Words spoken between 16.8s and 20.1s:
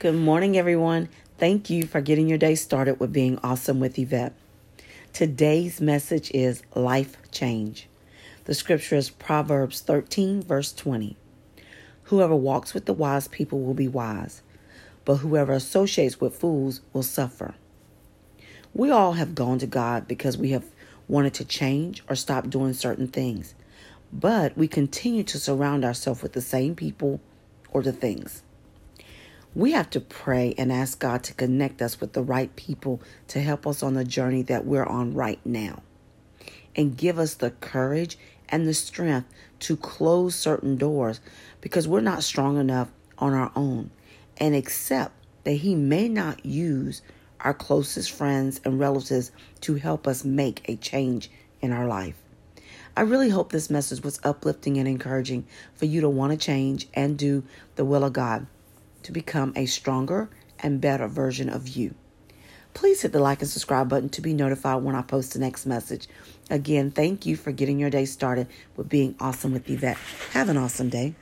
will suffer. We all have gone to God